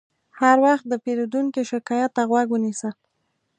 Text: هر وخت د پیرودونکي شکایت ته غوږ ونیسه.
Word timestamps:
هر 0.39 0.57
وخت 0.65 0.85
د 0.89 0.93
پیرودونکي 1.03 1.61
شکایت 1.71 2.11
ته 2.17 2.23
غوږ 2.29 2.47
ونیسه. 2.51 2.89